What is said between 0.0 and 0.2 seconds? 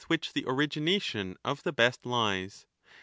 i8 1190*